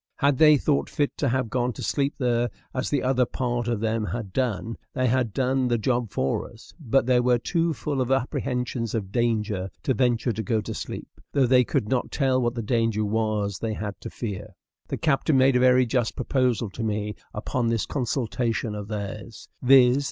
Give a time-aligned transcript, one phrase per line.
[0.17, 3.81] Had they thought fit to have gone to sleep there, as the other part of
[3.81, 8.01] them had done, they had done the job for us; but they were too full
[8.01, 12.41] of apprehensions of danger to venture to go to sleep, though they could not tell
[12.41, 14.55] what the danger was they had to fear.
[14.87, 19.99] The captain made a very just proposal to me upon this consultation of theirs, viz.